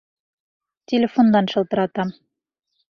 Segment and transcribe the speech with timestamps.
[0.89, 2.09] Телефондан шылтыратам.